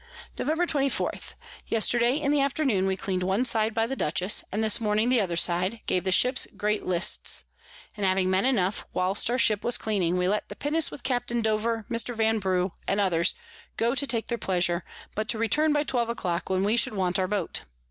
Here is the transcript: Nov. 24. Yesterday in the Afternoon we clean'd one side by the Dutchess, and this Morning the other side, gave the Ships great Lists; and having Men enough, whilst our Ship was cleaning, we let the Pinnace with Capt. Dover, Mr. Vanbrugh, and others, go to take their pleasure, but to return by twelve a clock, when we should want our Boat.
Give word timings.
Nov. 0.35 0.67
24. 0.67 1.11
Yesterday 1.67 2.15
in 2.19 2.31
the 2.31 2.41
Afternoon 2.41 2.87
we 2.87 2.97
clean'd 2.97 3.21
one 3.21 3.45
side 3.45 3.71
by 3.75 3.85
the 3.85 3.95
Dutchess, 3.95 4.43
and 4.51 4.63
this 4.63 4.81
Morning 4.81 5.09
the 5.09 5.21
other 5.21 5.35
side, 5.37 5.79
gave 5.85 6.05
the 6.05 6.11
Ships 6.11 6.47
great 6.57 6.83
Lists; 6.87 7.43
and 7.95 8.03
having 8.03 8.27
Men 8.27 8.43
enough, 8.45 8.83
whilst 8.93 9.29
our 9.29 9.37
Ship 9.37 9.63
was 9.63 9.77
cleaning, 9.77 10.17
we 10.17 10.27
let 10.27 10.49
the 10.49 10.55
Pinnace 10.55 10.89
with 10.89 11.03
Capt. 11.03 11.27
Dover, 11.43 11.85
Mr. 11.87 12.15
Vanbrugh, 12.15 12.71
and 12.87 12.99
others, 12.99 13.35
go 13.77 13.93
to 13.93 14.07
take 14.07 14.25
their 14.25 14.39
pleasure, 14.39 14.83
but 15.13 15.27
to 15.29 15.37
return 15.37 15.71
by 15.71 15.83
twelve 15.83 16.09
a 16.09 16.15
clock, 16.15 16.49
when 16.49 16.63
we 16.63 16.77
should 16.77 16.93
want 16.93 17.19
our 17.19 17.27
Boat. 17.27 17.61